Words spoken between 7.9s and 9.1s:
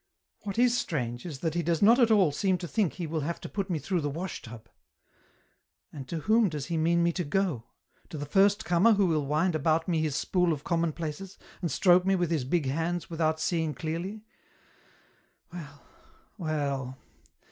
to the first comer who